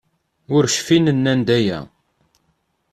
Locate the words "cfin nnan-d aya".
0.75-1.79